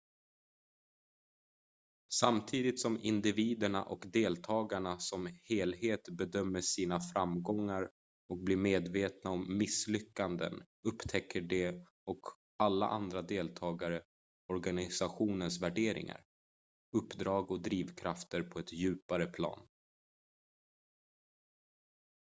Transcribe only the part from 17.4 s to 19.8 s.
och drivkrafter på ett djupare plan